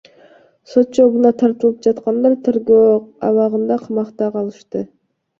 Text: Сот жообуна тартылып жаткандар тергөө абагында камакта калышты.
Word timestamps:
Сот 0.69 0.95
жообуна 0.99 1.31
тартылып 1.41 1.83
жаткандар 1.87 2.37
тергөө 2.47 2.79
абагында 3.27 3.77
камакта 3.83 4.31
калышты. 4.39 4.83